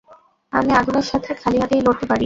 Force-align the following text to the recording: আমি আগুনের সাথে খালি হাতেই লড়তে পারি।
আমি 0.53 0.71
আগুনের 0.73 1.05
সাথে 1.11 1.29
খালি 1.41 1.57
হাতেই 1.59 1.81
লড়তে 1.81 2.05
পারি। 2.05 2.19